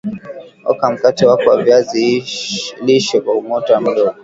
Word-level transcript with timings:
oka 0.71 0.85
mkate 0.91 1.25
wako 1.29 1.49
wa 1.49 1.63
viazi 1.63 2.23
lishe 2.85 3.21
kwa 3.21 3.41
mota 3.41 3.81
mdogo 3.81 4.15